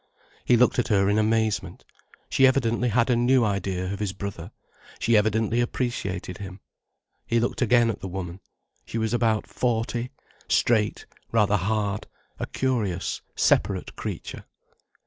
[0.45, 1.85] He looked at her in amazement.
[2.27, 4.49] She evidently had a new idea of his brother:
[4.97, 6.59] she evidently appreciated him.
[7.27, 8.39] He looked again at the woman.
[8.83, 10.09] She was about forty,
[10.49, 12.07] straight, rather hard,
[12.39, 14.45] a curious, separate creature.